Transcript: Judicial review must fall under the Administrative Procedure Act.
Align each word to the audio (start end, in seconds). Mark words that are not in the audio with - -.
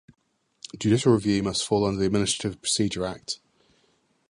Judicial 0.79 1.13
review 1.13 1.43
must 1.43 1.63
fall 1.67 1.85
under 1.85 1.99
the 1.99 2.07
Administrative 2.07 2.59
Procedure 2.59 3.05
Act. 3.05 3.39